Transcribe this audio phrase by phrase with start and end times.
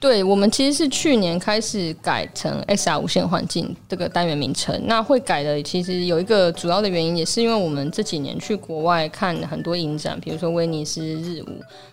[0.00, 4.78] 对我们其实是去年开始改成 XR 无线环境这个单元名称。
[4.86, 11.46] 那会改的其实有一个主要的原因，也是因为我们这几年去国外看很多影展，比如说威尼斯日舞，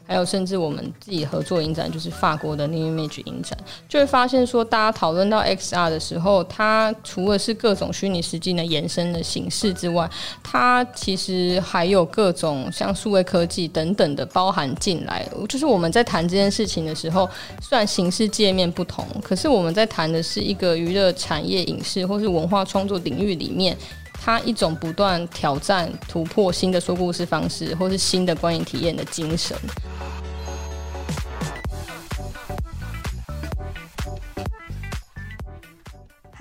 [0.06, 10.10] 还有甚至我们自己合作影展，就是法国的 New Image 影展，就会发现说，大家讨论到 XR 的时候，它除了是各种虚拟实境的延伸的形式之外，
[10.44, 15.26] 它其实还有各种像数位科技等等的包含进来。
[15.48, 17.30] 就是我们在谈这件事情的时候，
[17.62, 17.88] 算。
[18.02, 23.78] 形式界面不同，可是我们在谈的是一个娱乐产业、影视或是文化创作领域里面，
[24.12, 29.56] 它一种不断挑战、突破新的说故事方式，或是新的观影体验的精神。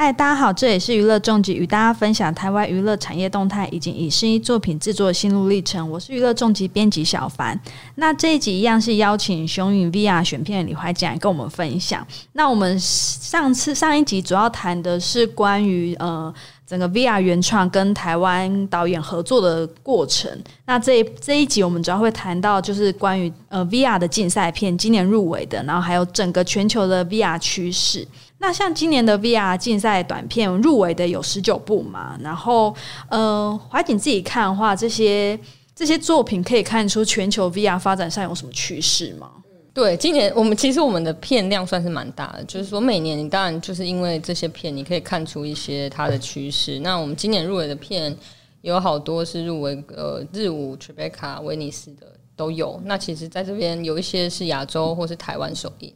[0.02, 5.90] 嗨，大家好，这也是娱乐重疾与大家分享台湾娱乐产业动态以及以声音作品制作的心路历程。
[5.90, 7.60] 我是娱乐重疾编辑小凡。
[7.96, 12.02] 那这一集一样是邀请雄允 VR 选片李怀讲来跟我们分享。
[12.32, 16.32] 那我们上次上一集主要谈的是关于呃
[16.70, 20.30] 整个 VR 原创跟台湾导演合作的过程。
[20.66, 28.06] 那这这一集我们主要会谈到就是关于呃 VR 的竞赛片今年入围的，然后还有整个全球的 VR 趋势。
[28.38, 32.72] 那像今年的 VR 竞赛短片入围的有十九部嘛，然后
[33.08, 35.36] 呃，怀瑾自己看的话，这些
[35.74, 39.28] 这些作品可以看出全球 VR 发展上有什么趋势吗？
[39.72, 46.78] 对，今年我们其实我们的片量算是蛮大的，就是说每年你当然就是因为这些片，你可以看出一些它的趋势。
[46.80, 48.14] 那我们今年入围的片
[48.62, 52.80] 有好多是入围呃日舞、Tribeca、威尼斯的都有。
[52.84, 55.92] 那其实在这边有一些是亚洲或是台湾首映。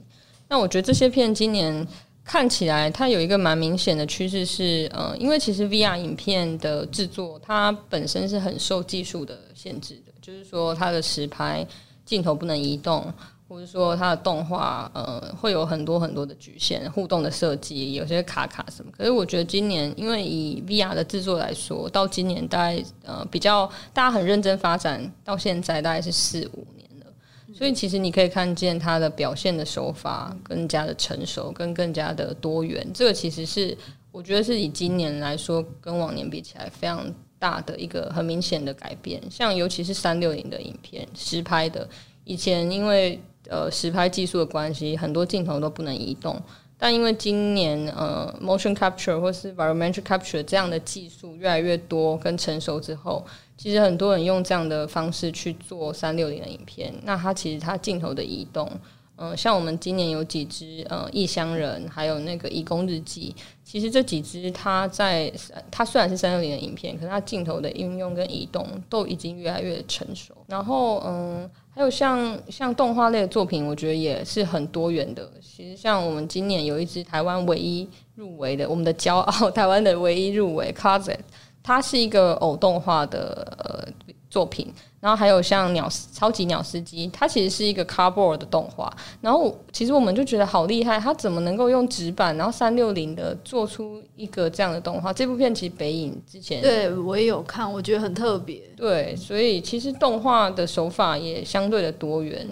[0.48, 1.86] 那我觉得这些片今年。
[2.26, 11.66] 看起来它有一个蛮明显的趋势是，呃，因为其实 VR 影片的制作它本身是很受技术的限制的，就是说它的实拍
[12.06, 13.12] 镜头不能移动，
[13.46, 18.90] 或者说它的动画呃会有很多很多的局限，互动的设计有些卡卡什么。
[18.96, 27.06] 可是我觉得今年因为以 VR 的制作来说，到今年大概呃比较大家很认真发展到现在大概是四五年了。
[27.54, 32.84] 所以其实你可以看见它的表现的手法更加的成熟，跟更加的多元。
[32.92, 33.76] 这个其实是
[34.10, 37.06] 我觉得是以今年来说跟往年比起来非常
[37.38, 39.22] 大的一个很明显的改变。
[39.30, 41.88] 像尤其是三六零的影片实拍的，
[42.24, 46.40] 以前因为呃实拍技术的关系，很多镜头都不能移动。
[46.76, 53.24] 但因为今年呃 motion capture 或是 environmental capture 这样的技术越来越多跟成熟之后。
[53.56, 58.68] 其实很多人用这样的方式去做三六零的影片，那它其实它镜头的移动，
[59.14, 65.32] 嗯，像我们今年有几支呃异乡人，还有那个义工日记，其实这几支它在
[65.70, 70.34] 它虽然是三六零的影片，可是它镜头的运用跟移动都已经越来越成熟。
[70.48, 75.28] 然后嗯，还有像像动画类的作品，我觉得也是很多元的。
[75.40, 81.20] 其实像我们今年有一支台湾唯一入围的，我们的骄傲，台湾的唯一入围 c o s e t
[81.62, 83.92] 它是一个偶动画的呃
[84.34, 84.66] 作品，
[84.98, 88.92] 然后还有像鸟超级鸟司机，它其实是一个 cardboard 的动画。
[89.20, 95.12] 然后其实我们就觉得好厉害，它怎么能够用纸板，然后三六零的做出一个这样的动画？
[95.12, 98.60] 这部片其实北影之前对我也有看，我觉得很特别。
[98.76, 102.44] 对，所以其实动画的手法也相对的多元。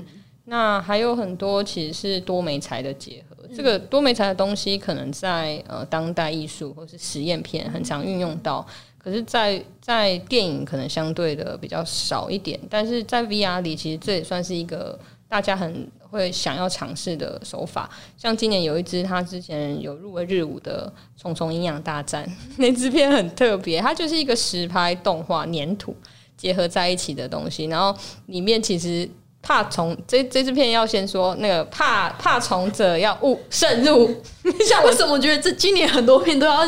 [0.44, 3.36] 那还有很多其实是多媒材的结合。
[3.54, 8.64] 这个多媒材的东西，可能在呃当代艺术或是实验片很常运用到。
[9.02, 14.98] 可是，在在电影可能相对的比较少一点，但是在 VR 里，其实这也算是一个
[15.28, 17.90] 大家很会想要尝试的手法。
[18.16, 22.24] 像今年有一支，它之前有入围日舞的《虫虫营养大战》，
[22.58, 25.96] 那支片很特别，它就是一个实拍动画粘土
[26.36, 29.08] 结合在一起的东西，然后里面其实。
[29.42, 34.08] 怕虫，这这支片要先说那个怕怕虫者要勿慎入。
[34.68, 36.64] 像为什么觉得这今年很多片都要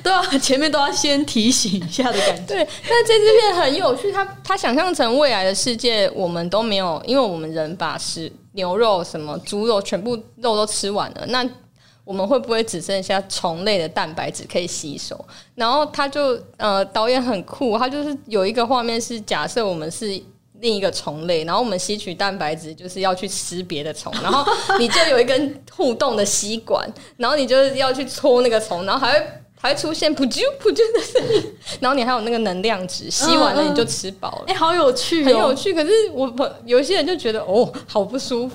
[0.00, 2.54] 都要前面都要先提醒一下的感觉？
[2.54, 11.44] 对，但这支片很有趣，它它想象成未来的世界，我们都没有，因为我们人把食牛肉、什么猪肉全部肉都吃完了，那
[12.04, 15.18] 我们会不会只剩下虫类的蛋白质可以吸收？
[15.56, 20.22] 然后他就呃，导演很酷，他就是有一个画面是假设我们是。
[20.64, 24.42] 另一个虫类，然后我们吸取蛋白质就是要去吃别的虫，然后
[24.78, 29.26] 你就有一根互动的吸管，然后你就是要去戳那个虫，然后还会
[29.60, 34.44] 还会出现噗啾噗啾的声音，然后你还有那个能量值，吸完了你就吃饱了。
[34.46, 35.74] 哎，好有趣，很有趣。
[35.74, 36.32] 可是我
[36.64, 38.54] 有些人就觉得哦，好不舒服。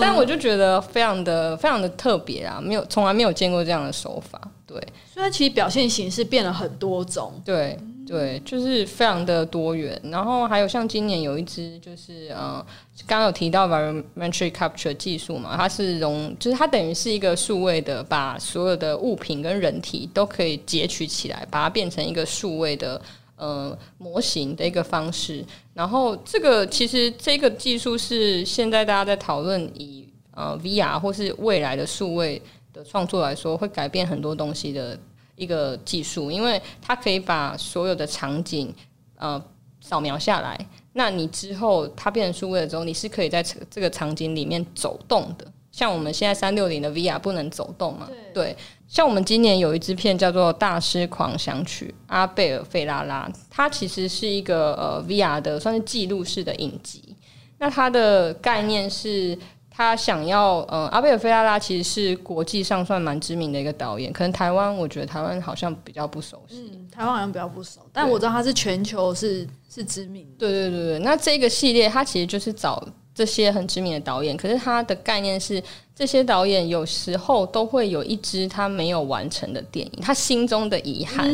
[0.00, 4.40] 但我就觉得非常的非常的特别啊，没有从来没有见过这样的手法。
[4.64, 4.76] 对，
[5.12, 7.32] 所以它其实表现形式变了很多种。
[7.44, 7.76] 对。
[8.08, 10.00] 对，就是非常的多元。
[10.04, 12.64] 然后还有像今年有一支，就是呃，
[13.06, 22.98] 刚刚有提到 Volumetry Capture 技术嘛，它是融，就是它等于是一个数位的，把所有的物品跟人体都可以截取起来，把它变成一个数位的
[23.36, 25.44] 呃模型的一个方式。
[25.74, 32.40] 然后这个其实这个技术是现在大家在讨论，以呃 VR 或是未来的数位
[32.72, 34.98] 的创作来说，会改变很多东西的。
[35.38, 38.74] 一个技术，因为它可以把所有的场景
[39.16, 39.42] 呃
[39.80, 40.58] 扫描下来，
[40.92, 45.46] 那你之后它变成数位了之后，你是可以在这个场景里面走动的。
[45.70, 48.08] 像我们现在三六零的 VR 不能走动嘛？
[48.34, 48.56] 对。
[48.88, 57.14] 像我们今年有一支片叫做《大师狂想曲》，阿贝尔费拉拉，它其实是一个呃 VR 的算是记录式的影集。
[57.58, 59.38] 那它的概念是。
[59.78, 70.26] 他想要，嗯，阿贝尔菲拉拉其实是国际上算蛮知名的一个导演，可能台湾我觉得台湾好像比较不熟悉，嗯，台湾好像比较不熟，但我知道他是全球是是知名。
[70.36, 72.84] 对对对对，那这个系列他其实就是找
[73.14, 75.62] 这些很知名的导演，可是他的概念是
[75.94, 81.32] 这些导演有时候都会有一支他没有完成的电影，他心中的遗憾，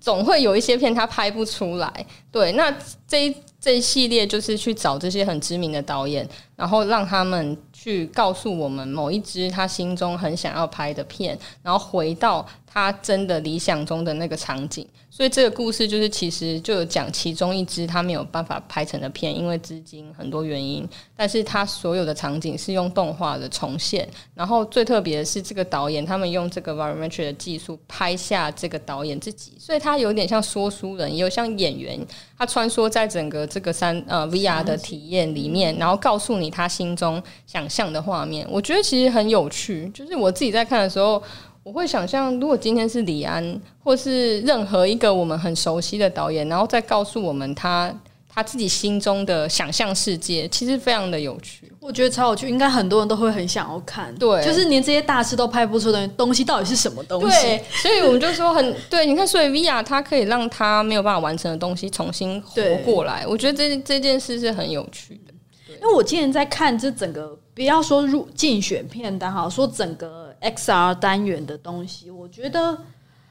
[0.00, 2.06] 总会有一些片他拍不出来。
[2.32, 2.74] 对，那
[3.06, 7.56] 这一这一系列就是去找这些很知名的导演，然后让他们。
[7.72, 14.86] 去告诉我们某一支他心中很想要拍的片，然后回到他真的理想中的那个场景。
[15.20, 20.88] 所以这个故事就是其实就有讲其中一支他没有办法拍成的片，因为资金很多原因。
[21.14, 24.08] 但是他所有的场景是用动画的重现。
[24.34, 32.00] 然后最特别的是这个导演他们用这个 volumetry 的技术拍下这个导演自己，所以他有点像说书人，也有像演员，
[32.38, 38.48] 他穿梭在整个这个三呃 VR 的体验里面，然后告诉你他心中想象的画面。
[38.50, 41.22] 我觉得其实很有趣，就是我自己在看的时候。
[41.62, 47.94] 我会想象，如果今天是李安，或是任何一个我们很熟悉的导演，然后再告诉我们他
[48.28, 51.70] 他自己心中的想象世界，其实非常的有趣。
[51.80, 54.14] 我觉得超有趣，应该很多人都会很想要看。
[54.16, 57.42] 对，就是连这些大师都拍不出的东西，到底是什么东西？
[57.42, 59.04] 对，所以我们就说很对。
[59.04, 63.26] 你看，所以 VR 它可以让他没有办法完成的东西重新活过来。
[63.26, 65.34] 我觉得这这件事是很有趣的。
[65.68, 72.78] 因为我今天在看这整个，不要说入竞选片单哈，说整个 XR 单元的东西，我觉得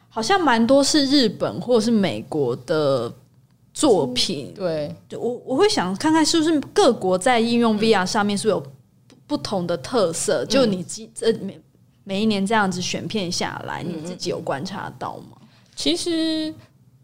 [0.10, 3.12] 好像蛮多是日本或者是美国的
[3.74, 4.54] 作品。
[4.56, 8.64] 对，我我会想看看是不是各国在应用 VR 上面是有
[9.26, 10.46] 不同的特色。
[10.46, 11.60] 就你这每
[12.04, 15.38] 每一年这样子选片下来，你自己有观察到吗？
[15.76, 16.54] 其实。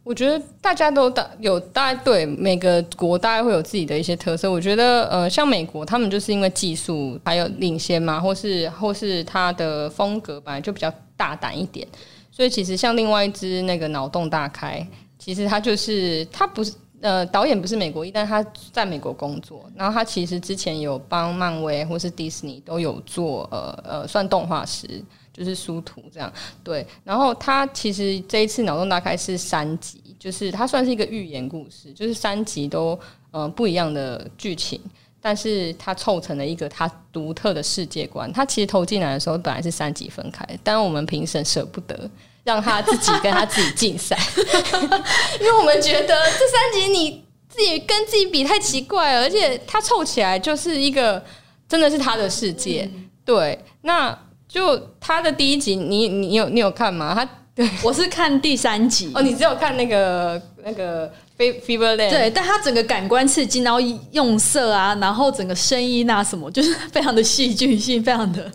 [0.05, 4.49] 我觉得大家都大有大概对每个国大概会有自己的一些特色。
[4.49, 11.87] 我觉得呃，像美国他们就是因为技术还有领先嘛，或是或是他的风格本来就比较大胆一点，
[12.31, 14.87] 所以其实像另外一支那个脑洞大开，
[15.17, 16.71] 其实他就是他不是
[17.01, 25.03] 呃导演不是美国裔，但他在美国工作，然后他其实之前有帮漫威或是迪士尼都有做呃呃算动画师。
[25.35, 26.31] 就是书图这样，
[26.63, 26.87] 对。
[27.03, 32.97] 然后他其实这一次脑洞大开是三集，就是它算是一个寓言故事，就是三集都
[33.31, 34.79] 嗯不一样的剧情，
[35.19, 38.31] 但是它凑成了一个它独特的世界观。
[38.31, 42.09] 它其实投进来的时候本来是三级分开，但我们评审舍不得
[42.45, 44.17] 让他自己跟他自己竞赛，
[45.41, 51.21] 因为我们觉得这三集你自己跟自己比太奇怪了，而且它凑起来就是一个
[51.67, 52.89] 真的是他的世界。
[53.25, 54.17] 对，那。
[54.55, 57.13] 就他的第一集，你你有你有看吗？
[57.13, 63.81] 他对 我是看第三集哦，你只有看那个那个 Fever Land 对，但他整个感官刺激，然后
[64.11, 68.49] 用色啊，然后整个声音啊什么，就是 非常的戏剧性，非常的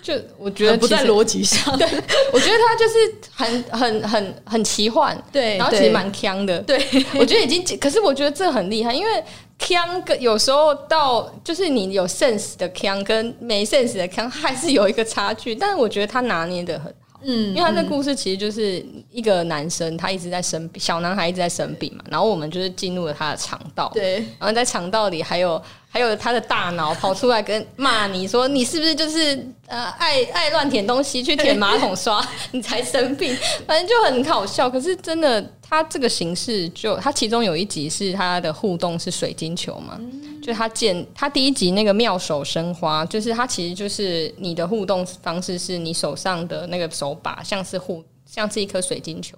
[0.00, 1.76] 就我觉得不在逻辑上。
[1.76, 1.84] 对，
[2.32, 2.94] 我觉得他就是
[3.32, 6.60] 很很很很奇幻，对，然后其实蛮强的。
[6.60, 6.78] 对，
[7.18, 9.24] 我觉得已经，可是我觉得这很厉害，因为。
[9.58, 25.60] 腔跟有时候到就是你有 sense 的腔跟没 sense 的腔还是有一个差距，但是我觉得他拿捏的很好，嗯，因为他的故事其实就是一个男生他一直在生病，小男孩一直在生病嘛，然后我们就是进入了他的肠道，对，然后在肠道里还有
[25.94, 32.20] 还有他的大脑跑出来跟骂你说你是不是就是呃爱爱乱舔东西去舔马桶刷？
[32.50, 33.32] 你才生病，
[33.64, 35.52] 反正就很好笑，可是真的。
[35.66, 39.98] 他这个形式就，它其中有一集是他的互动是水晶球嘛，
[40.40, 49.36] 就它建它第一集那个妙手生花，就是他其实就是你的互动方式是你手上的那个手把像是互像是一颗水晶球，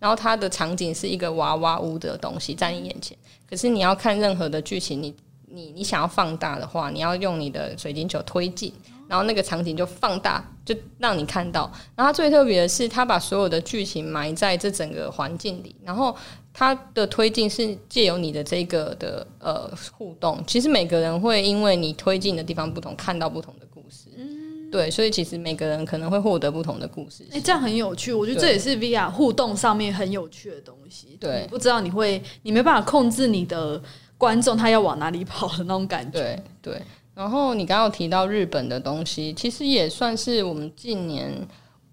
[0.00, 3.16] 然后它的场景是一个娃娃屋的东西在你眼前，
[3.48, 5.14] 可是你要看任何的剧情，你
[5.50, 8.72] 你你想要放大的话，你要用你的水晶球推进。
[9.08, 11.72] 然后那个场景就放大，就让你看到。
[11.96, 16.14] 然后最特别的是，他把所有的剧情埋在这整个环境里，然后。
[16.50, 24.08] 它的推进是借由你的这个的呃互动，其实每个人会因为你推进的地方不同，看到不同的故事。
[24.16, 27.24] 嗯，对，所以其实每个人可能会获得不同的故事。
[27.30, 31.16] 哎，这样很有趣，我觉得这也是 VR 互动上面很有趣的东西。
[31.20, 33.80] 对，不知道你会，你没办法控制你的
[34.18, 36.18] 观众他要往哪里跑的那种感觉。
[36.18, 36.82] 对对。
[37.14, 41.32] 然后你刚刚提到日本的东西，其实也算是我们近年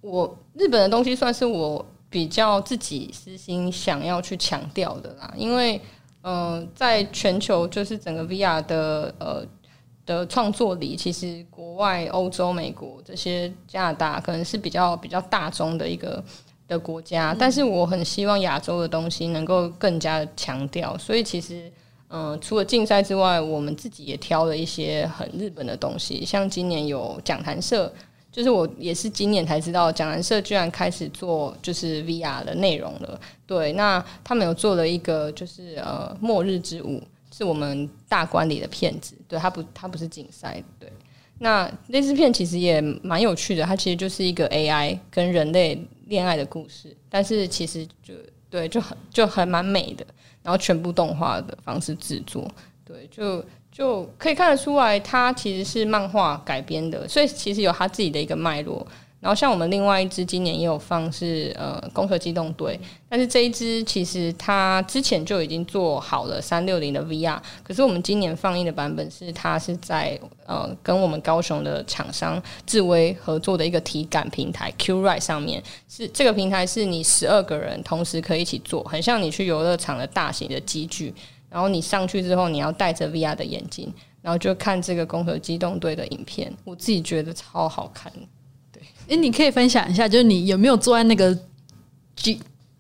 [0.02, 1.86] 我日本的东西算是我。
[2.08, 5.82] 比较自己私心想要去强调的啦，因为
[6.22, 9.46] 嗯，在全球就是整个 VR 的呃
[10.06, 16.24] 的创作里，其实国外欧洲、美国这些加拿大可能是比较比较大众的一个
[16.70, 21.70] 的国家，但是我很希望亚洲的东西能够更加的强调，所以其实
[22.10, 27.92] 嗯，除了竞赛之外，我们自己也挑了一些很日本的东西，像今年有讲坛社。
[28.32, 33.18] 就是我也是今年才知道，讲坛社居然开始做就是 VR 的内容了。
[33.48, 37.00] 对，那他们有做了一个就是呃《末日之舞》，
[37.32, 39.16] 是我们大观里的片子。
[39.26, 40.62] 对，它不，它不是竞赛。
[40.78, 40.92] 对，
[41.40, 48.14] 那那支片其实也蛮有趣的，它其实就是一个 AI 跟人类恋爱的故事，但是其实就
[48.50, 50.06] 对，就很就很蛮美的，
[50.46, 52.50] 然后全部动画的方式制作，
[52.86, 53.44] 对，就。
[53.76, 58.88] 就可以看得出来，它其实是漫画改编的，所以其实有它自己的一个脉络。
[59.26, 62.80] 然后像我们另外一支今年也有放是呃《攻壳机动队》，
[63.10, 81.12] 但是这一支其实它之前就已经做好了三六零的 VR，可是我们今年放映的版本是它是在呃跟我们高雄的厂商智威合作的一个体感平台 Q Ride 上面，是这个平台是你十二个人同时可以一起做，很像你去游乐场的大型的机具。
[81.50, 83.92] 然后你上去之后，你要戴着 VR 的眼镜，
[84.22, 86.54] 然后就看这个《攻壳机动队》的影片。
[86.64, 88.12] 我自己觉得超好看。
[89.08, 91.38] 哎，你可以分享一下，就是你有没有坐在那个
[92.16, 92.40] 机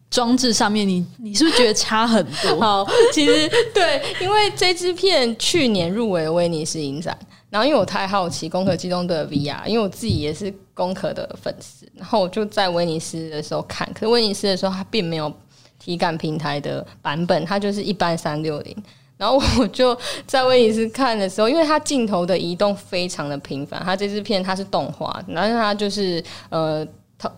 [0.10, 0.88] 装置上面？
[0.88, 2.60] 你你是不是觉得差很多？
[2.62, 7.17] 好，其实 对，因为这支片去年入围威尼斯影展，
[7.50, 15.32] 然后因为我太好奇《攻壳机动》的 VR，因为我自己也是攻壳的粉丝，然后我就在威尼斯的时候看，可是威尼斯的时候它并没有。
[15.77, 18.75] 体感平台的版本，它就是一般三六零。
[19.17, 26.86] 然后我 就在威尼斯看的时候，因为它镜头的移动非常的频繁，它这支片它是动画，然后它就是呃。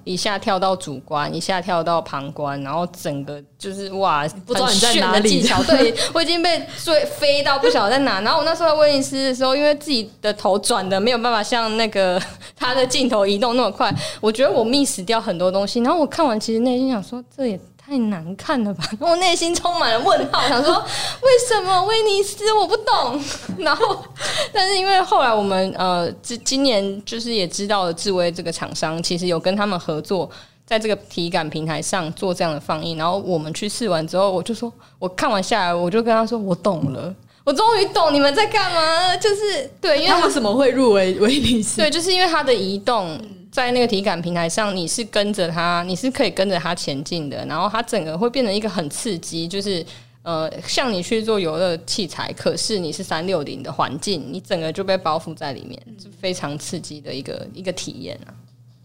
[0.04, 5.30] 一下跳到主观，一下跳到旁观，然后整个就是哇，不知道你在哪里。
[5.30, 8.20] 技巧， 对我已经被追飞到不晓得在哪。
[8.20, 12.22] 然后我那时候在威尼斯的时候，因为自己的头转的没有办法像那个
[12.58, 15.80] 他的镜头移动那么快，我觉得我 miss 掉很多东西。
[15.82, 17.60] 然后我看完，其实内心想说，这也。
[17.88, 18.84] 太难看了吧！
[19.00, 20.76] 我内心充满了问号， 想说
[21.22, 23.18] 为什么威尼斯我不懂。
[23.58, 24.04] 然后，
[24.52, 30.30] 但是因为后来我们呃，今今年就是也知道了智威这个厂商，其实有跟他们合作，
[30.66, 32.98] 在这个体感平台上做这样的放映。
[32.98, 37.16] 然后我们去试完之后，我就说，我看完下来，我就跟他说，我懂了，
[37.46, 39.16] 我终于懂你们在干嘛。
[39.16, 41.78] 就是对，因为他为什么会入围威尼斯？
[41.78, 43.18] 对，就是因为它的移动。
[43.58, 47.44] 在那个体感平台上，你是跟着它，你是可以跟着它前进的。
[47.48, 49.84] 然后它整个会变成一个很刺激，就是
[50.22, 58.30] 呃，像你去做游乐器材，可是你是三六零的环境，你整个就被包覆在里面，是非常刺激的一个一个体验啊。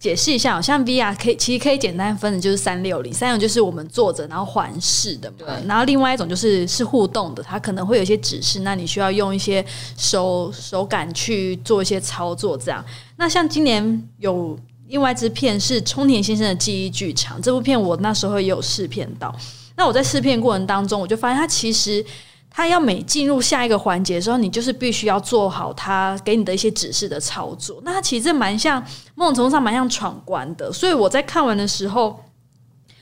[0.03, 9.65] 解释一下，像 VR 可以其实可以简单分的就是三六零，三种就是我们坐着然后环视的嘛，然后另外一种就是是互动的，它可能会有一些指示，那你需要用一些
[9.97, 12.85] 手手感去做一些操作，这样。
[13.17, 19.33] 那像今年有另外一支片是冲田先生的记忆剧场，这部片我那时候也有试片到，
[19.77, 22.05] 那我在试片过程当中，我就发现它其实。
[22.53, 27.81] 他要每进入下一个环节的时候，你就是必须要做好他给你的一些指示的操作。
[27.83, 30.73] 那他其实蛮像某种程度上蛮像闯关的。
[30.73, 32.21] 所以我在看完的时候，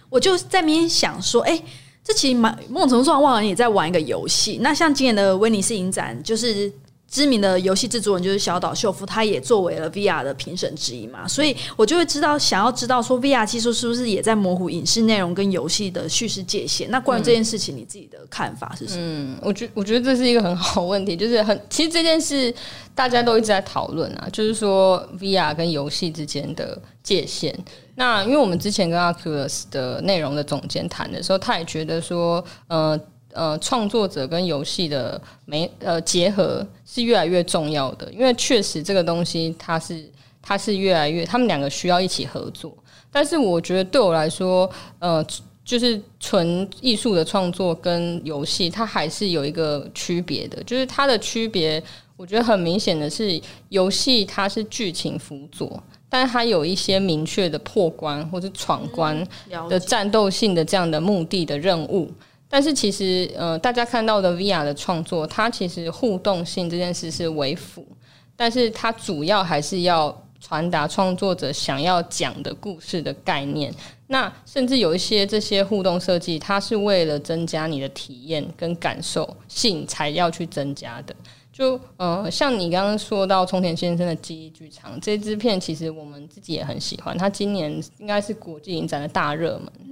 [0.08, 1.62] 我就在边想说：“哎，
[2.04, 6.72] 这其实蛮某种程度上忘了也在玩一个游戏。”那像今年的威尼斯影展，就是。
[7.10, 16.88] 知名的游戏制作人就是小岛秀夫，他也作为了 VR 的评审之一嘛，所以我就会知道，想要知道说 VR 技术是不是也在模糊影视内容跟游戏的叙事界限？
[16.88, 19.02] 那关于这件事情，你自己的看法是什么？
[19.02, 22.54] 嗯，我觉我觉得这是一个很好问题，就是很其实这件事
[22.94, 27.52] 大家都一直在讨论啊，就是说 VR 跟游戏之间的界限。
[27.96, 32.96] 那因为我们之前跟 Oculus 的内容的总监谈的时候，他也觉得说，呃。
[33.32, 40.04] 呃，创作者跟游戏的没呃结合是越来越重要的，因为确实这个东西它是
[40.42, 42.76] 它是越来越，他们两个需要一起合作。
[43.10, 45.24] 但是我觉得对我来说，呃，
[45.64, 50.62] 就是纯艺术的创作跟游戏，它还是有一个区别的。
[50.64, 51.82] 就是它的区别，
[52.16, 59.26] 我觉得很明显的是，游戏它是剧情辅佐，但它有一些明确的破关或者闯关
[59.68, 62.10] 的战斗性的这样的目的的任务。
[62.52, 67.86] 但是其实呃，大家看到的 VR 的创作，它其实互动性这件事是为辅，
[68.34, 73.72] 但是它主要还是要传达创作者想要讲的故事的概念。
[74.08, 81.14] 那甚至有一些这些互动设计，它是为了增加你的体验跟感受性才要去增加的。
[81.52, 87.16] 就呃，像你刚刚说到冲田先生的记忆剧场这支片，其实我们自己也很喜欢。
[87.16, 89.89] 他今年应该是国际影展的大热门。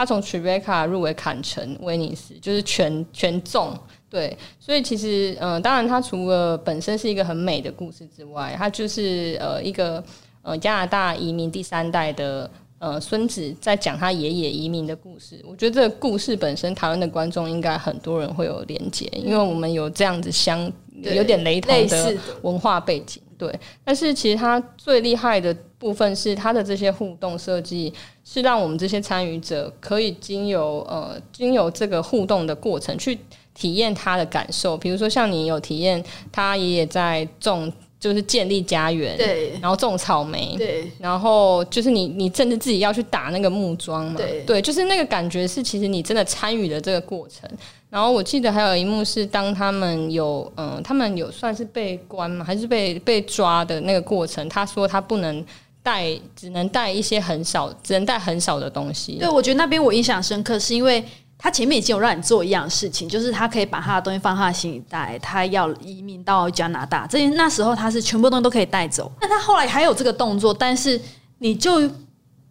[0.00, 3.76] 他从 Tribeca 入围坎城、威尼斯，就是全全中。
[4.08, 10.02] 对，所以其实呃，当然他除了本身是一个很美的故事之外，他就是呃一个
[10.40, 12.50] 呃加拿大移民第三代的。
[12.78, 15.38] 呃，孙子在讲他爷爷移民的故事。
[15.46, 20.58] 我觉得这个故事本身，台湾的观众应该很多人会有连接，因为我们有这样子相
[21.02, 23.20] 有点雷同的文化背景。
[23.40, 27.90] 对，但是其实他最厉害的部分是他的这些互动设计，
[28.22, 33.18] 是让我们这些参与者可以经由呃经由这个互动的过程去
[33.54, 34.76] 体验他的感受。
[34.76, 37.72] 比如说，像你有体验他爷爷在种。
[38.00, 47.46] 就是建立家园，对，然后种草莓，对，然后就是你，你甚至自己要去打那个木桩嘛，对，对，就是那个感觉是，其实你真的参与了这个过程。
[47.90, 55.44] 然后我记得还有一幕是，当他们有，嗯，他们有算是被关吗，还是被被抓的那个过程，他说他不能
[55.82, 59.18] 带，只能带一些很少，只能带很少的东西。
[59.18, 61.04] 对，我觉得那边我印象深刻，是因为。
[61.42, 65.18] 他前面已经有让你做一样事情，就是他可以把他的东西放他的行李袋。
[65.22, 69.10] 他要移民到加拿大，这那时候他是全部东西都可以带走。
[69.22, 71.00] 那他后来还有这个动作，但是
[71.38, 71.90] 你就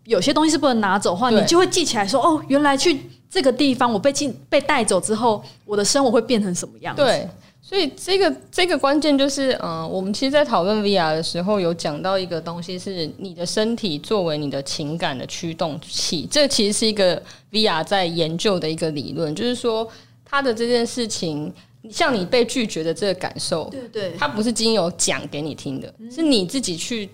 [0.05, 7.03] 有些东西是不能拿走的话，你就会记起来说：哦，原来去这个地方，我被进被带走之后，我的生活会变成什么样子？
[7.03, 7.27] 对。
[7.61, 16.27] 所以这个这个关键就是，嗯，我们其实，在讨论 VR 的时候，有讲到一个东西，是你的身体作为你的情感的驱动器。
[16.31, 17.21] 这其实是一个
[17.51, 19.87] VR 在研究的一个理论，就是说，
[20.25, 21.53] 他的这件事情，
[21.91, 27.07] 像你被拒绝的这个感受，对对，它不是经由讲给你听的，是你自己去。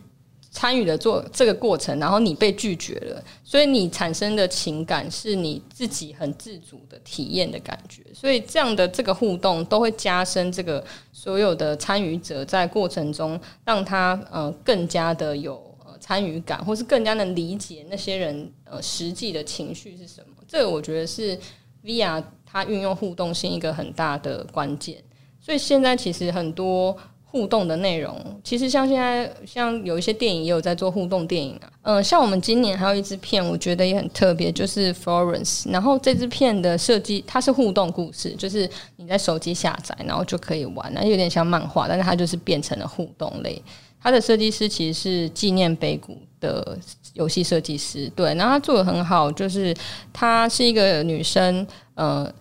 [0.55, 20.41] 参与了做这个过程，然后你被拒绝了，所以你产生的情感是你自己很自主的体验的感觉，所以这样的这个互动都会加深这个所有的参与者在过程中，让他呃更加的有呃参与感，或是更加能理解那些人呃实际的情绪是什么。
[20.47, 21.37] 这个我觉得是
[21.83, 25.03] VR 它运用互动性一个很大的关键。
[25.41, 26.97] 所以现在其实很多。
[27.35, 31.69] 互动的内容，其实像现在像有一些电影也有在做互动电影啊。
[31.81, 35.63] 嗯，像我们今年还有一支片，我觉得也很特别，就是《Florence》。
[35.69, 43.61] 然后这支片的设计，它是互动故事，就是你在手机下载，然后就可以玩，那有点像漫画，但是它就是变成了互动类。
[44.01, 46.77] 它的设计师其实是纪念碑谷的
[47.15, 49.75] 游戏设计师，对，然后他做的很好，就是
[50.13, 52.33] 她是一个女生，呃。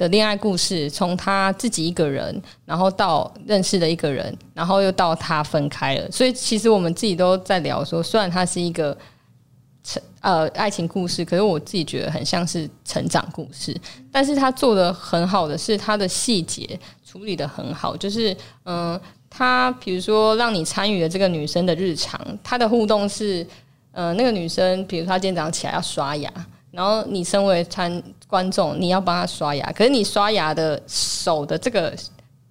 [0.00, 6.10] 的恋爱故事，从他自己一个人，然后到认识的一个人，然后又到他分开了。
[6.10, 8.96] 所以其实我们自己都在聊说，虽然它是一个
[9.84, 13.76] 成呃爱情故事，可是我自己觉得很像是成长故事。
[14.10, 18.34] 但是他做的很好的是他的细节处理的很好，就是
[18.64, 23.46] 嗯，他比如说让你参与了这个女生的日常，他的互动是
[23.92, 26.32] 呃那个女生，比如说她今天早上起来要刷牙。
[26.70, 31.92] 然后你身为参观众，你要帮他刷牙，可是你刷牙的手的这个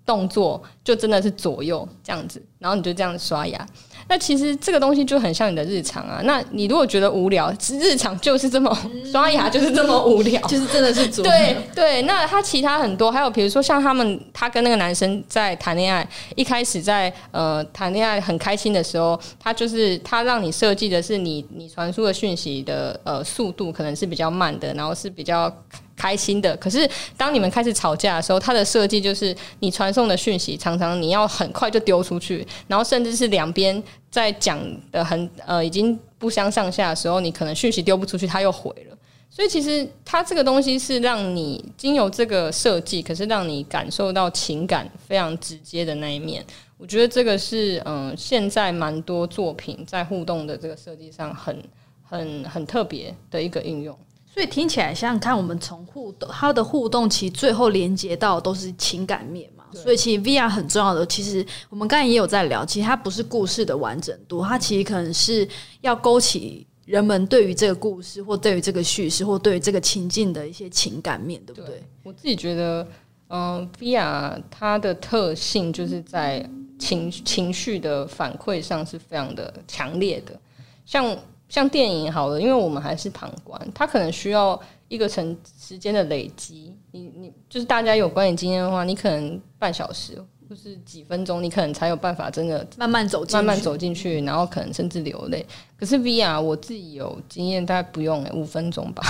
[0.05, 3.67] 动作，就真的是左右这样子，然后你就这样刷牙。
[4.09, 6.19] 那其实这个东西就很像你的日常啊。
[6.23, 8.75] 那你如果觉得无聊，日常就是这么
[9.11, 12.01] 刷牙，就是这么无聊，就是真的是 对对。
[12.01, 25.55] 那他其他很多，还有比如说像他们，他跟那个男生在谈恋爱，一开始在呃谈恋爱很开心的时候，他就是他让你设计的是你你传输的讯息的呃速度可能是比较慢的，然后是比较。
[25.99, 34.57] 开心的，可是当你们开始吵架的时候，它的设计就是你传送的讯息常常你要很快就丢出去，然后甚至是两边在讲
[34.93, 38.97] 的很呃已经不相上下的时候，你可能讯息丢不出去，它又毁了。
[39.29, 46.43] 所以其实它这个东西是让你经由这个设计，可是让你感受到情感非常直接的那一面。
[46.77, 51.61] 我觉得这个是嗯现在蛮多作品在互动的这个设计上很
[52.01, 53.95] 很很特别的一个应用。
[54.39, 59.65] 所以听起来像看我们从互动，它的互动其实最后连接到都是情感面嘛。
[59.73, 65.45] 所以其实 VR 很重要的，其实我们刚才也有在聊，其实它不是故事的完整度，它其实可能是
[65.81, 71.83] 要勾起人们对于这个故事，或对于这个叙事，或对于这个情境的一些情感面，对不对？
[72.03, 72.87] 我自己觉得，
[73.27, 76.49] 嗯，VR 它的特性就是在
[76.79, 80.39] 情情绪的反馈上是非常的强烈的，
[80.85, 81.13] 像。
[81.49, 86.73] 像电影好了，因为我们还是旁观，它可能需要一个成时间的累积。
[86.91, 95.45] 你你就是大家有观影经验的话，你可能半小时或是几分钟，你可能才有办法真的慢慢走进，慢慢走进去，然后可能甚至流泪。
[95.75, 99.03] 可是 VR 我自己有经验，大概不用五分钟吧，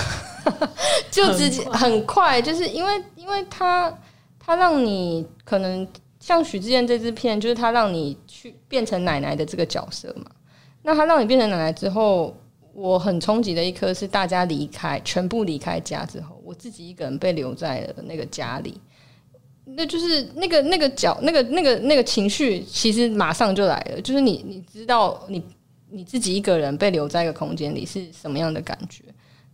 [1.11, 3.93] 就直接很快，就是因为因为它
[4.39, 5.87] 它让你可能
[6.19, 10.25] 像许志燕这支片，就是它让你去变成奶奶的这个角色嘛。
[10.81, 12.35] 那他让你变成奶奶之后，
[12.73, 18.79] 我很冲击的一刻是大家离开，全部离开家之后，我自己一个人被留在了那个家里。
[19.65, 24.01] 那就是那个那个角，那个那个那个情绪，其实马上就来了。
[24.01, 25.43] 就是你你知道，你
[25.89, 29.03] 你自己一个人被留在一个空间里是什么样的感觉？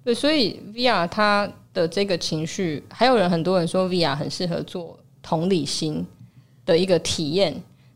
[0.05, 6.05] 对，所以 VR 它的这个情绪，还有人很多人说 VR 很适合做同理心
[6.65, 7.53] 的一个体验。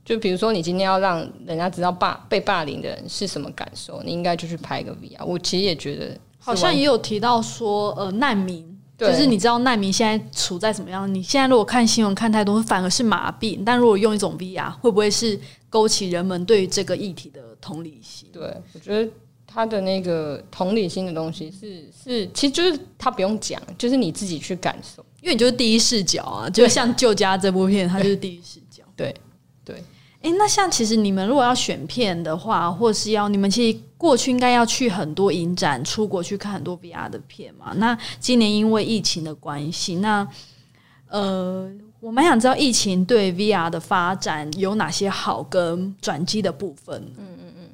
[0.10, 5.24] 就比如说，你今天要让人家知道霸被霸凌的人是什么感受，你应该就去拍个 VR。
[5.24, 8.66] 我其实也觉得，好像也有提到说，呃，难民，
[8.98, 11.14] 就是你知道难民现在处在怎么样？
[11.14, 13.62] 你现在如果看新闻看太多，反而是麻痹。
[13.64, 18.28] 但如果用一种 VR，会不会是勾起人们对于这个议题的同理心？
[18.34, 19.08] 对，我觉得
[19.46, 28.84] 他的那个同理心的东西是是，其实就是他不用讲，就是你自己去感受，因为你就是第一视角啊，就像《旧家》这部片，它就是第一视角。
[28.96, 29.14] 对
[29.64, 29.84] 对。
[30.22, 37.72] 哎，那像其实你们如果要选片的话，或是要你们其实过去应该要去很多影展，出国去看很多 VR 的片嘛。
[37.78, 40.28] 那今年因为疫情的关系，那
[41.08, 47.02] 呃，我蛮想知道疫情对 VR 的发展有哪些好跟转机的部分。
[47.18, 47.70] 嗯嗯嗯，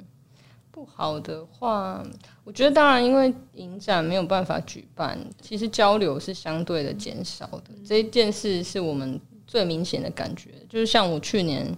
[0.70, 2.00] 不好的话，
[2.44, 7.70] 我觉得当然因为影展没有办法举办，其实交流是相对的减少的。
[7.84, 11.76] 这一件事是我们最明显的感觉，就是像我去年。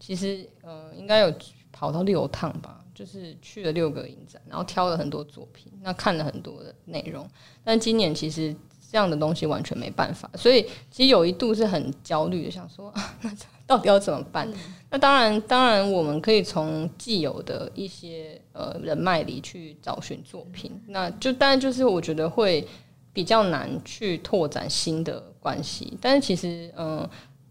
[0.00, 1.32] 其实，呃，应该有
[1.72, 7.28] 跑到六趟吧，就是去了六个影展，然后挑了很多作品，那看了很多的内容。
[7.62, 8.54] 但今年其实
[8.90, 13.30] 这样的东西完全没办法，所以其实有一度是很焦虑的，想说 那
[13.66, 14.50] 到底要怎么办？
[14.90, 22.66] 那当然，当然我们可以从既有的一些呃人脉里去找寻作品，那就当然就是我觉得会
[23.12, 25.98] 比较难去拓展新的关系。
[26.00, 27.08] 但是其实，嗯。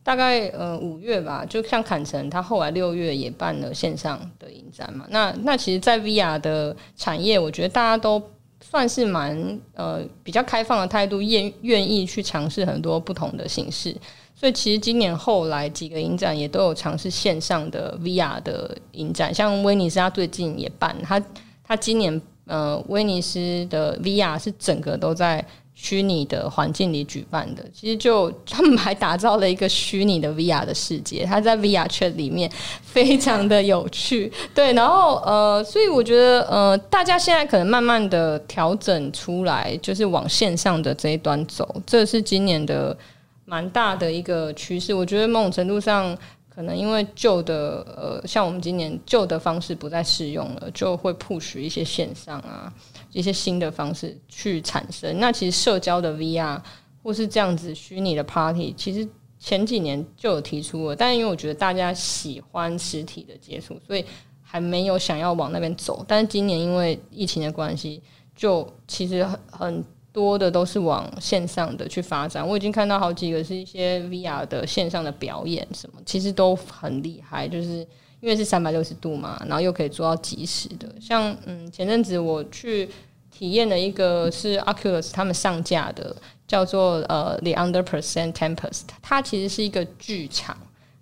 [0.08, 5.06] 大概呃五月吧，就像坎城，他后来六月也办了线上的影展嘛。
[5.10, 8.24] 那那其实，在 VR 的产业，我觉得大家都
[8.62, 13.94] 算是蛮呃比较开放的态度，愿愿意去尝试很多不同的形式。
[14.34, 21.22] 所以其实今年后来几个影展也都有尝试线上的 VR 的影展，像威尼斯他最近也办，他
[21.66, 25.46] 他今年呃威尼斯的 VR 是整个都在。
[25.80, 34.32] 虚拟的环境里举办的，其实就他们还打造了一个虚拟的 VR 的世界，它在 VR 圈里面非常的有趣。
[34.56, 42.98] 对，然后呃，所以我觉得呃，大家现在可能慢慢的调整出来，就是往线上的这一端走，这是今年的
[43.46, 44.92] 蛮大的一个趋势。
[44.92, 46.18] 我觉得某种程度上，
[46.50, 52.74] 可能因为旧的呃，像我们今年旧的方式不再适用了，就会 push 一些线上啊。
[53.12, 56.62] 一些新的方式去产生，那其实社交的 VR
[57.02, 59.08] 或是这样子虚拟的 Party，其实
[59.40, 64.06] 前几年就有提出了，但因为我觉得大家喜欢实体的接触，所以
[64.42, 66.04] 还没有想要往那边走。
[66.08, 68.02] 但是今年因为疫情的关系，
[68.36, 72.48] 就其实很很多的都是往线上的去发展。
[72.48, 77.88] 我已经看到好几个是一些 VR 的线上的表演，什么其实都很厉害，就是。
[78.20, 80.92] 因为是三百六十度嘛，然后又可以做到即时的。
[81.00, 82.90] 像嗯，前阵子我去
[83.30, 86.16] 体验了一个是 Oculus 他们上架的，
[86.48, 90.58] 叫做呃 The Under Percent Tempest，它其实是一个剧场，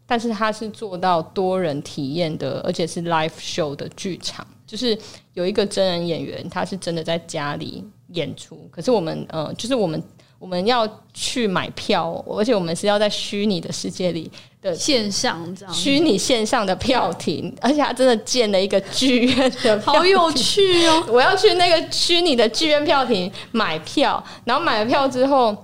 [0.05, 4.97] 但是它是做到多人体验的，而且是 live show 的剧场，就是
[5.33, 8.67] 有一个真人演员，他是真的在家里演出。
[8.69, 10.03] 可是我们呃，就是我们
[10.37, 14.29] 我们要去买票，而且我们是要在虚拟的世界里。
[14.73, 21.05] 线上这样，虚拟线上的票亭，而且他真的建了一个剧院的，好有趣哦！
[21.11, 25.55] 我要去那个虚拟的剧院票亭买票，然后买了票之后，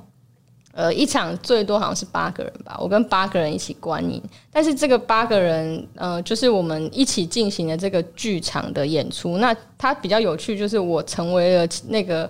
[0.73, 4.21] 呃，一场最多好像是八个人吧，我跟八个人一起观影。
[4.51, 9.37] 但是这个八个人，呃，就是我们一起进行的这个剧场的演出。
[9.37, 12.29] 那它比较有趣，就是我成为了那个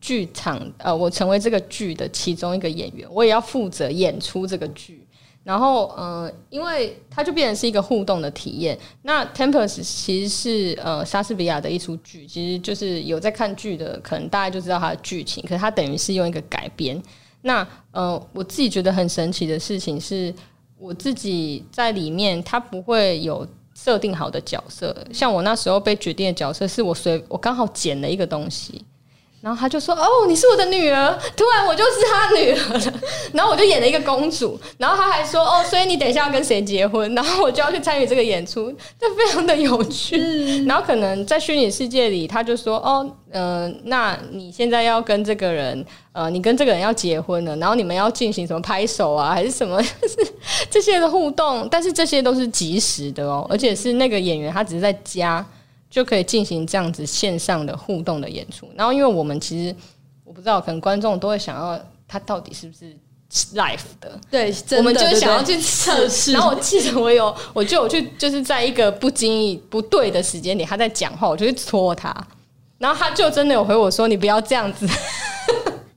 [0.00, 5.02] 剧场，呃，我成为这个剧的其中一个演员，我也要负责演出这个剧。
[5.48, 8.78] 然后，呃，因为它就变成是一个互动的体验。
[9.00, 15.42] 那《Tempest》其实是呃莎士比亚的一出剧，其实就是有在看剧的，可能大家就知道它的剧情。
[15.44, 17.02] 可是它等于是用一个改编。
[17.40, 20.34] 那呃，我自己觉得很神奇的事情是，
[20.78, 24.94] 我自己在里面，它不会有设定好的角色。
[25.14, 28.84] 像我那时候被决定的角色，是我随我刚好捡了一个东西。
[29.40, 33.00] 然后他就说：“哦，你是我的女儿。”突然我就是他女儿了。
[33.32, 34.58] 然后我就演了一个公主。
[34.78, 40.64] 然后他还说：“哦，所以你等一下要跟谁结婚？”然后我就要去参与这个演出， 这非常的有趣。
[40.66, 47.54] 然后可能在虚拟世界里，他就说：“哦，呃，那你现在要跟这个人，呃，你跟这个人要结婚了。
[47.58, 49.80] 然后你们要进行什么拍手啊，还是什么
[50.68, 51.68] 这些的互动？
[51.70, 55.46] 但是这些都是即时的哦，而且是那个演员他只是在家。”
[55.90, 59.74] 就可以进行这样子线上的互动的演出，然后因为我们其实
[60.22, 62.94] 我不知道，可能观众都会想要他到底是不是
[63.54, 66.32] live 的，对，我们就想要去测试。
[66.36, 72.14] 然后我记得我有，我就有去，就是在一个不经意不对的时间点，他在讲话，我就去戳他，
[72.76, 74.86] 然后他就真的有回我说：“你不要这样子。”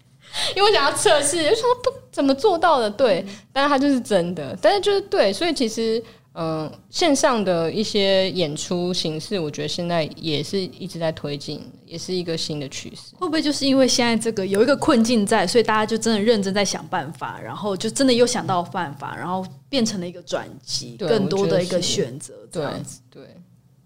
[0.55, 6.01] 因为我想要测试，就说不怎么做到的，对，但是他就是真的，但是就是对，所以其实。
[6.33, 13.13] 嗯，线上的一些演出形式，我觉得现在也是一直在推进，也是一个新的趋势。
[13.17, 23.01] 会不会就是因为现在这个有一个困境在，所以大家就真的认真在想办法，然后就真的又想到办法，然后变成了一个转机，更多的一个选择，这样子。
[23.09, 23.23] 对，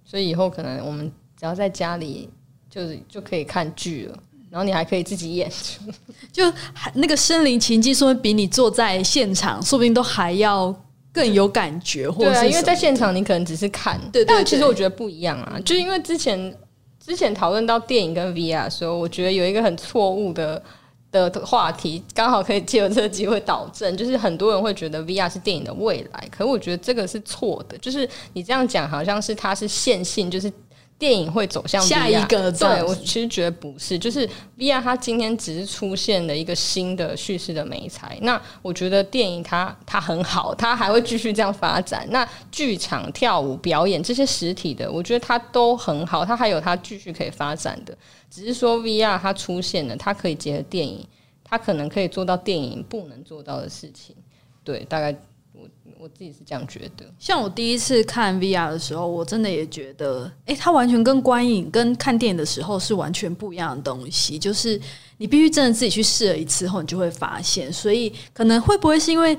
[0.04, 2.30] 所以以后可能我们只要在家里，
[2.70, 4.20] 就是就可以看剧了，
[4.52, 5.82] 然后你还可以自己演出，
[6.32, 6.44] 就
[6.76, 10.80] 还那个身临其境，说不定比你坐在现场，说不定都还要。
[11.16, 16.54] 更有感觉，或者啊因为在现场你可能只是看，对但其实我觉得不一样啊，就是因为之前
[17.00, 20.62] 之前讨论到电影跟 VR 的时候，我觉得有一个很错误的
[21.10, 30.52] 的话题，刚好可以借由这个机会导正，就是很多人会觉得 VR 是电影的未来，可我觉得这个是错的，就是你这样讲好像是它是线性，就是。
[30.98, 34.26] 电影会走向下一个，对我其实觉得不是，就是
[34.58, 38.18] VR 它今天只是出现了一个新的叙事的美材。
[38.22, 42.08] 那我觉得电影它它很好，它还会继续这样发展。
[42.12, 47.96] 那剧场、跳舞、表演这些实体的，我觉得它都很好，它还有它继续可以发展的。
[48.30, 51.06] 只是说 VR 它出现了，它可以结合电影，
[51.44, 54.16] 它可能可以做到电影不能做到的事情。
[54.64, 55.14] 对，大概。
[55.58, 64.38] 我我自己是这样觉得，像我第一次看 VR 的时候，我真的也觉得，哎，它完全跟观影、跟看电影的时候是完全不一样的东西。
[64.38, 64.80] 就是
[65.18, 67.72] 你必须真的自己去试了一次后，你就会发现。
[67.72, 69.38] 所以可能会不会是因为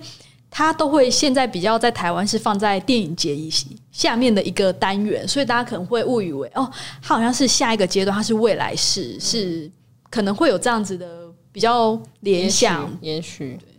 [0.50, 3.50] 它都会现在比较在台湾是放在电影节一
[3.92, 6.70] 下面的一个单元，所以大家可能会误以为哦，
[7.02, 9.70] 它好像是下一个阶段，它是未来式，是
[10.09, 12.90] 可能会有这样子的比较联想。
[13.02, 13.75] 也许，真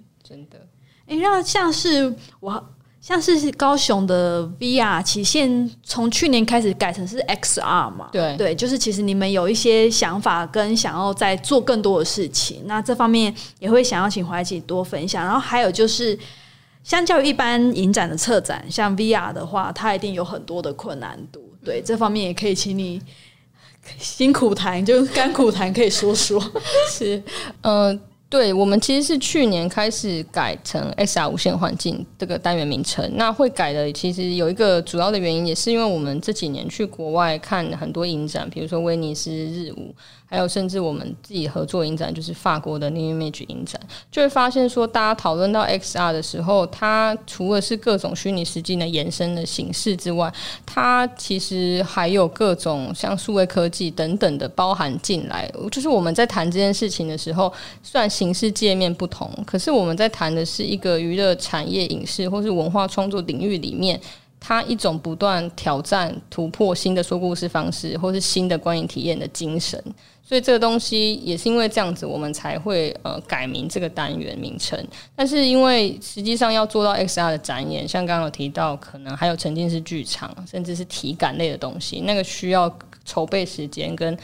[1.08, 1.16] 的。
[1.16, 2.64] 哎，那像是我。
[3.00, 8.10] 像是高雄的 VR 期限从去年开始改成是 XR 嘛？
[8.12, 15.24] 对对，就是其实你们有一些想法跟想要再做更多的事情，那这方面也会想要请怀姐多分享。
[15.24, 16.20] 然后还有就是，
[16.84, 21.54] 相较于一般影展的策展，像 VR 的话，它一定有很多的困难度。
[21.64, 23.02] 对这方面也可以请你
[23.98, 26.44] 辛苦谈，就甘苦谈，可以说说。
[26.92, 27.24] 是，
[27.62, 27.98] 嗯。
[28.30, 33.10] 对我们其实是去年开始改成 XR 无线环境这个单元名称。
[33.16, 39.94] 那会改的其实有一个主要的原因，也是因为我们这几年去国外看很多影展，比如说威尼斯日舞。
[40.30, 43.80] 还有，甚至我们自己合作影展，就是法国的 New Image 影展，
[44.12, 50.30] 就会发现说，大家讨论到 XR 的时候，它除了是各种虚拟实境的延伸的形式之外，
[50.66, 55.50] 它其实还有各种像数位科技等等的包含进来。
[55.72, 57.50] 就是我们在谈这件事情的时候，
[57.82, 64.00] 算形式界面不同，可是我们在谈的是一个娱乐产业、影视或是文化创作领域里面。
[64.40, 69.84] 它一种不断挑战、突破新的说故事方式，或是新的观影体验的精神，
[70.24, 74.82] 所以这个东西也是因为这样子，我们才会呃改名这个单元名称。
[75.16, 82.72] 但是因为实际上要做到 XR 的展演，像刚刚有提到，可能还有沉浸式剧场，甚至是体感类的东西，那个需要
[83.06, 84.18] 筹备时间跟。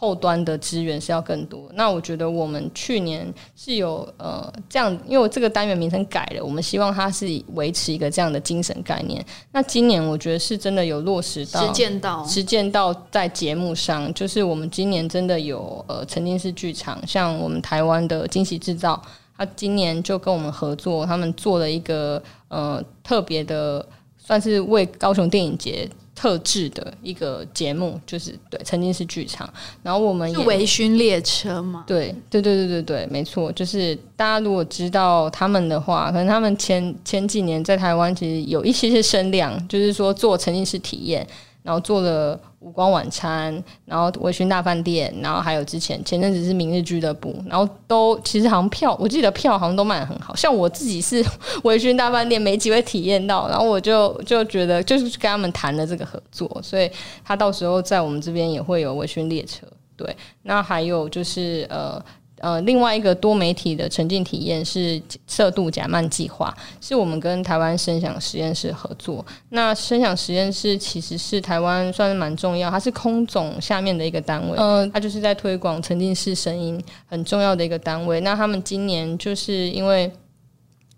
[0.00, 1.70] 后端的资源是要更多。
[1.74, 9.22] 那我觉得我们去年是有呃这样，因为这个单元名称改了，我们希望它是维持一个这样的精神概念。
[9.52, 18.98] 那今年我觉得是真的有落实到实践到实践到在节目上，就是我们今年真的有呃曾经是剧场，像我们台湾的惊喜制造，
[19.36, 23.86] 他今年就跟我们合作，他们做了一个呃特别的，
[24.16, 25.86] 算是为高雄电影节。
[26.20, 29.50] 特制的一个节目，就是对，曾经是剧场。
[29.82, 31.82] 然后我们是微醺列车吗？
[31.86, 33.50] 对，对，对，对，对，对，没错。
[33.52, 41.26] 就是大家如果知道他们的话，可能他们前前几年在台湾其实有一些些声量，就是说做沉浸式体验。
[41.62, 43.52] 然后做了五光晚餐，
[43.84, 51.24] 然后微醺大饭店，然后还有之前前阵子是明日俱乐部，然后都其实好像票，我记得票好像都卖的很好，像我自己是
[51.64, 56.90] 微醺大饭店没机会体验到，然后我就就觉得就是跟他们谈了这个合作，所以
[57.24, 62.02] 他到时候在我们这边也会有微醺列车，对，那还有就是呃。
[62.40, 69.24] 呃，另外一个多媒体的沉浸体验是色度假曼计划，是我们跟台湾声响实验室合作。
[69.50, 78.20] 那声响实验室其实是台湾算是蛮重要，它是空总下面的一个单位，嗯，它就是在推广沉浸式声音很重要的一个单位。
[78.22, 80.10] 那他们今年就是因为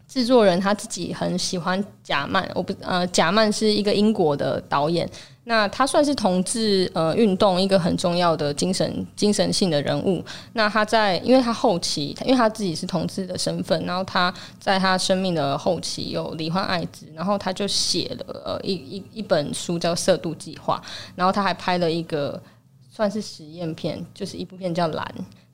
[0.06, 5.08] 制作人他自己很喜欢贾曼，我不呃，贾曼是一个英国的导演。
[5.44, 10.24] 那他算是同志呃运动一个很重要的精神精神性的人物。
[10.52, 20.80] 那他在，因为他后期，因为他自己是同志的身份，然后他在他生命的后期有罹患艾滋，然后他就写了呃一一一本书叫《色度计划》，
[21.16, 22.40] 然后他还拍了一个
[22.88, 25.04] 算是实验片，就是一部片叫《蓝》，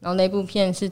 [0.01, 0.91] 然后那部片是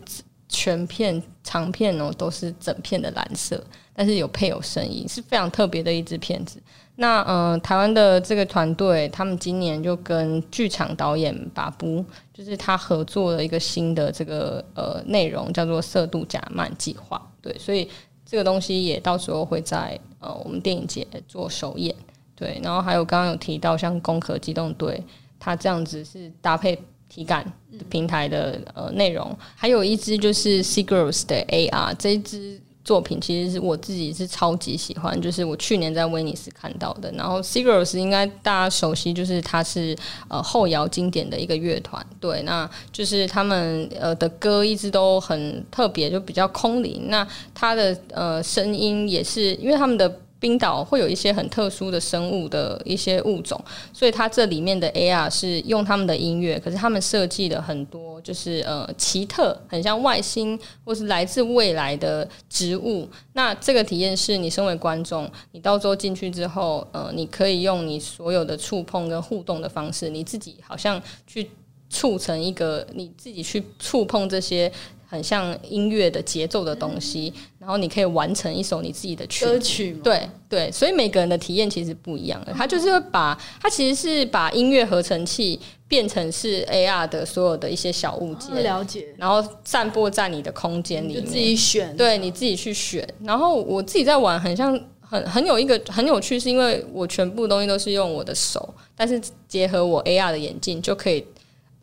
[0.49, 6.61] 全片长片哦，都是整片的蓝色，但是有配有声音，是非常特别的一支片子。
[6.99, 17.19] 那嗯，台湾的这个团队，他们今年就跟剧场导演把布，就是他合作了一个新的这个呃内容，叫做《色度假漫计划》。
[17.43, 17.87] 对，所以
[18.25, 21.95] 这个东西也到时候会在呃我们电影节做首演。
[22.35, 25.03] 对，然后还有刚刚有提到像《攻壳机动队》，
[25.39, 26.79] 它这样子是搭配
[27.17, 27.51] 体感
[27.89, 32.61] 平台的呃内容，还有一支就是 s e g i r l s 的 AR 这一支。
[32.85, 37.11] 作品其实是我自己是超级喜欢，就是我去年在威尼斯看到的。
[37.19, 39.97] 然后 s i g a r s 应该大家熟悉，就是它是
[40.29, 47.07] 呃后摇经典的一个乐团，对，那就是他们呃的歌一直都很特别，就比较空灵。
[47.09, 50.21] 那他的呃声音也是，因为他们的。
[50.47, 53.61] 冰岛会有一些很特殊的生物的一些物种，
[53.93, 63.09] 所以它这里面的 AR 是用他们的音乐，可是他们设计了很多就是呃奇特，很像外星或是来自未来的植物。
[63.33, 71.51] 那这个体验是你身为观众，你到时候进去之后，呃，你可以用你所有的触碰跟互动的方式，你自己好像去
[71.91, 74.71] 促成一个你自己去触碰这些。
[75.09, 77.33] 很像音乐的节奏的东西，
[77.67, 79.93] 然后你可以完成一首你自己的歌曲。
[80.05, 82.53] 对对，所以每个人的体验其实不一样的。
[82.53, 89.09] 他就是把，他其实是把音乐合成器变成是 AR 的所有的一些小物件，了解。
[89.19, 91.97] 然后散播在你的空间里面，自己选。
[91.97, 93.05] 对，你自己去选。
[93.25, 101.27] 然后我自己在玩，很像很很有一个很有趣，是因为我全部东西都是用我的手，但是结合我 AR 的眼镜就可以。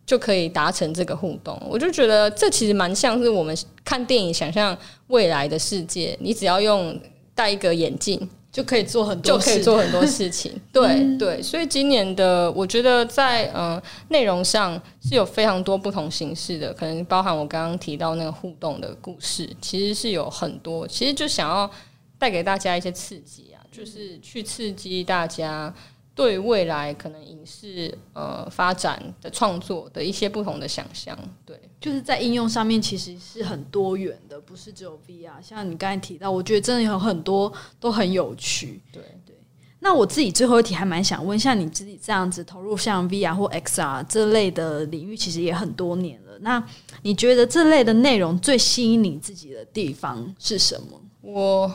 [0.06, 7.00] 就可以达成这个互动，我就觉得这其实蛮像是我们看电影想象未来的世界，你只要用
[7.34, 10.52] 戴一个眼镜就可以做很多，就可以做很多事情。
[10.74, 21.72] 对对，所以今年的我觉得在嗯内容上是有非常多不同形式的，可能包含我刚刚提到那个互动的故事，其实是有很多，其实就想要
[22.20, 25.74] 带给大家一些刺激啊，就是去刺激大家。
[26.16, 35.42] 对未来可能影视呃发展的创作的一些不同的想象，对，就是在应用上面其实是很多元的，不是只有 VR。
[35.42, 38.80] 像你刚才提到，我觉得真的有很多都很有趣。
[38.92, 39.36] 对对。
[39.80, 46.38] 那我自己最后一题还蛮想问，像你自己这样子投入像 VR 或 XR 这类的领域，其实也很多年了。
[46.42, 46.64] 那
[47.02, 51.02] 你觉得这类的内容最吸引你自己的地方是什么？
[51.22, 51.74] 我。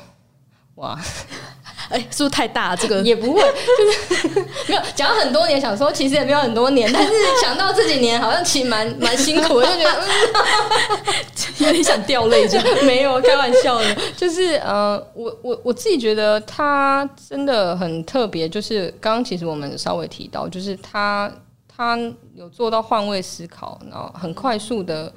[0.78, 0.98] 哇，
[1.90, 2.74] 哎，是不是太大？
[2.76, 7.12] 这个也不会，就是 没有讲很多年，想说其实也没有很多年，但是
[7.42, 10.06] 想到这几年好像其实蛮蛮辛苦的，就觉得
[11.66, 13.96] 有点想掉泪，就没有开玩笑的。
[14.16, 21.32] 就是呃，我我我自己觉得他真的很特别，就是刚刚其实我们稍微提到，就是他
[21.66, 21.98] 他
[22.34, 25.12] 有做到换位思考，然后很快速的。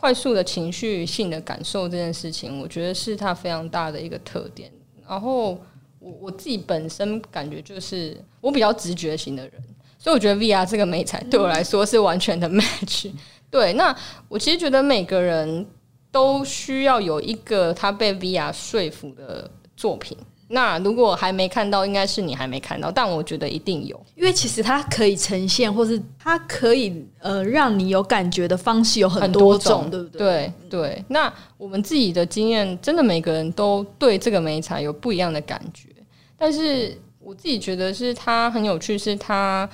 [0.00, 4.70] 快速的情绪性的感受这件事情，我觉得是他非常大的一个特点。
[5.08, 5.58] 然后
[5.98, 9.52] 我我自己本身感觉就是我比较直觉型的人，
[9.98, 13.10] 所以我觉得 VR 这个美彩对我来说是完全的 match。
[13.50, 13.96] 对，那
[14.28, 15.66] 我其实觉得每个人
[16.12, 20.16] 都需要有一个他被 VR 说服的作品。
[20.50, 30.18] 那如果还没看到，应该是你还没看到，但我觉得一定有，因为其实它可以呈现，或是它可以呃让你有感觉的方式有很多种，对不对？
[30.18, 31.04] 对对。
[31.08, 35.90] 那我们自己的经验，真的每个人都对这个美彩有不一样的感觉，
[36.38, 39.68] 但是我自己觉得是它很有趣，是它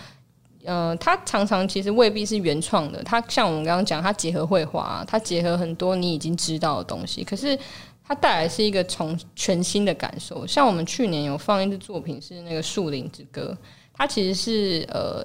[0.64, 7.56] 呃，它常常其实未必是原创的，它像我们刚刚讲，它结合绘画，它结合很多你已经知道的东西，可是。
[8.06, 13.56] 它带来是一个从全新的感受，像我们去年有放一支作品是那个《树林之歌》，
[13.94, 15.24] 它其实是呃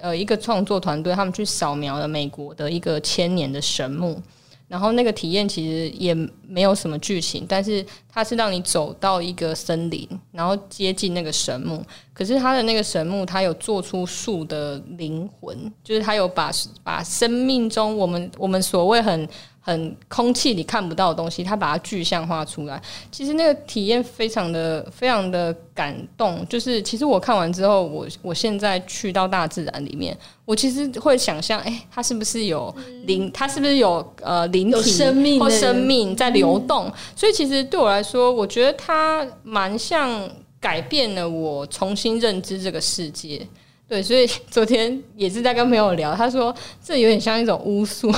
[0.00, 4.20] 呃一个创作团队，他们去扫描了美国的一个千年的神木。
[4.68, 6.12] 然后那个体验其实也
[6.42, 11.80] 没有什么剧情，但是它是让你走到一个森林，然后接近那个神木。
[12.12, 16.50] 可是它的那个神木，它有做出树的灵魂，就是它有把
[16.82, 19.28] 把生命中我们我们所谓很。
[19.66, 22.80] 很空气里看不到的东西，他把它具象化出来。
[23.10, 26.46] 其实那个体验非常的、非常的感动。
[26.48, 32.72] 就是其实我看完之后，我我现在去到大自然里面，我其实会想象，哎，它是不是有
[33.06, 33.28] 灵？
[33.32, 36.88] 它是不是有呃灵体或生命在流动？
[37.16, 43.44] 所以其实对我来说，我觉得它蛮像改变了我重新认知这个世界。
[43.88, 46.54] 对，所以昨天也是在跟朋友聊，他说
[46.84, 48.12] 这有点像一种巫术。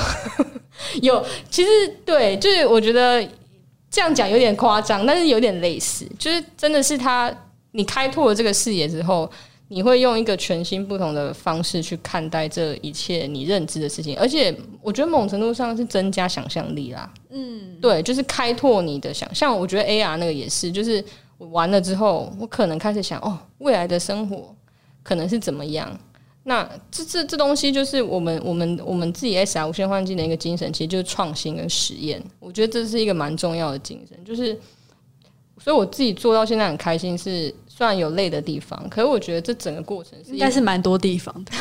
[1.02, 1.68] 有，其实
[2.04, 3.26] 对，就是我觉得
[3.90, 7.32] 这样讲有点夸张，但是有点类似，就是真的是他，
[7.72, 9.30] 你开拓了这个视野之后，
[9.68, 17.12] 你会用一个全新不同的方式去看待这一切你认知的事情，而且我觉得某种程度上是增加想象力啦。
[17.30, 19.58] 嗯，对，就是开拓你的想象。
[19.58, 21.04] 我觉得 AR 那个也是，就是
[21.36, 24.54] 我完了之后，我可能开始想，哦，未来的生活。
[25.00, 25.98] 可能是怎么样？
[26.48, 32.22] 那这这这东西就是我们我们我们自己 S R 无限幻境的一个精神，其实就是创新跟实验。
[32.40, 34.58] 我觉得这是一个蛮重要的精神，就是
[35.62, 37.18] 所以我自己做到现在很开心。
[37.18, 41.52] 是虽然有累的地方，可是我觉得这整个过程应该是蛮多地方的。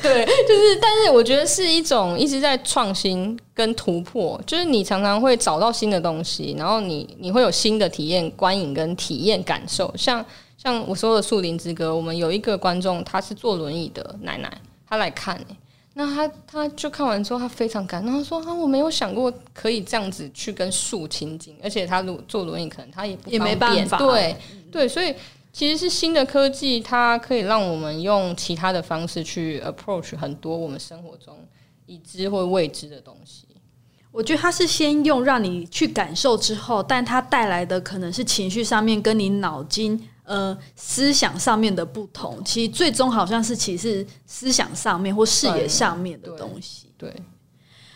[0.00, 10.24] 对，就是但是我觉得是一种一直在创新跟突破，就是你常常会找到新的东西，然后你你会有新的体验、观影跟体验感受，像。
[10.62, 15.40] 像我说的《树林之歌》，我们有一个观众，他是坐轮椅的奶奶，他来看，
[15.94, 24.36] 那他他就看完之后，他非常感动，他说：“啊，我没有想过可以这样子去跟树亲近，而且他如果坐轮椅，可能他也不也没办法。”对
[24.70, 25.12] 对，所以
[25.52, 31.36] 其实是新的科技，它可以让我们用其他的方式去 approach 很多我们生活中
[31.86, 33.48] 已知或未知的东西。
[34.12, 40.08] 我觉得他是先用让你去感受之后，但他带来的可能是情绪上面跟你脑筋。
[40.30, 46.86] 呃，思想上面的不同，其实最终好像是其实思想上面或视野上面的东西。
[46.96, 47.12] 对，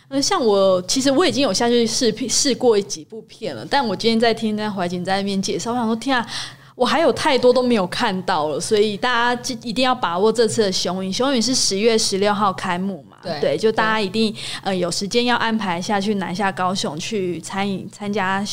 [0.09, 6.28] 呃，像我其实我已经有下去试片试过几部片了，但我今天在听那怀瑾在那边介绍，我想说天啊，
[6.74, 11.12] 我还有太多都没有看到了，所以大家就一定要把握这次的雄影。
[11.12, 13.16] 雄影是十月十六号开幕嘛？
[13.41, 18.45] 对，就大家一定呃有时间要安排下去南下高雄去参与参加。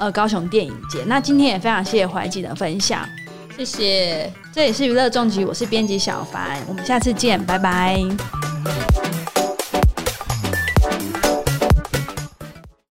[0.00, 1.04] 呃，高雄电影节。
[1.06, 3.06] 那今天也非常谢谢怀吉的分享，
[3.54, 4.32] 谢谢。
[4.50, 8.00] 这里是娱乐重疾，我是编辑小凡，我们下次见，拜拜。